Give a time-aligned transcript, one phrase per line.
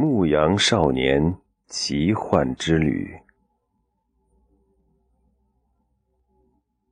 [0.00, 1.36] 牧羊少年
[1.66, 3.18] 奇幻之旅。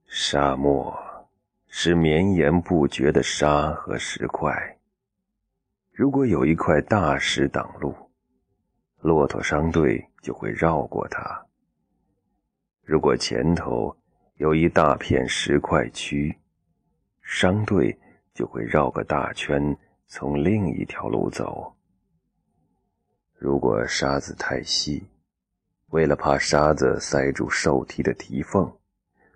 [0.08, 0.92] 沙漠
[1.68, 4.76] 是绵延不绝的沙和石块。
[5.92, 7.94] 如果有一块大石挡路，
[8.98, 11.46] 骆驼商队就会绕过它；
[12.82, 13.96] 如果前头
[14.34, 16.36] 有一大片石块区，
[17.22, 17.96] 商队
[18.34, 19.76] 就会绕个大圈，
[20.08, 21.75] 从另一条路走。
[23.38, 25.06] 如果沙子太细，
[25.88, 28.72] 为了怕沙子塞住兽蹄的蹄缝，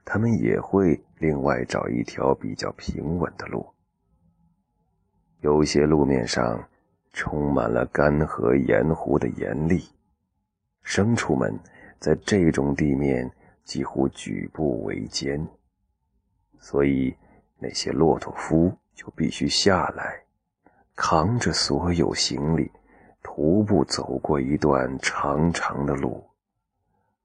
[0.07, 3.75] 他们也会另外找一条比较平稳的路。
[5.41, 6.67] 有些路面上
[7.13, 9.87] 充满了干涸盐湖的盐粒，
[10.83, 11.59] 牲畜们
[11.99, 13.31] 在这种地面
[13.65, 15.47] 几乎举步维艰，
[16.59, 17.15] 所以
[17.59, 20.25] 那些骆驼夫就必须下来，
[20.97, 22.71] 扛着所有行李。
[23.23, 26.25] 徒步走过一段长长的路，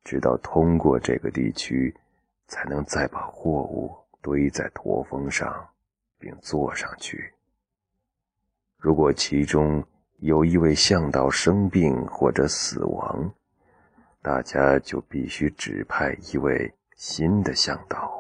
[0.04, 1.96] 直到通过这个地区，
[2.48, 5.70] 才能再把货物堆在驼峰上，
[6.20, 7.34] 并坐上去。
[8.78, 9.84] 如果其中
[10.18, 13.34] 有一位向导生病或者死亡，
[14.22, 18.15] 大家就必须指派一位新的向导。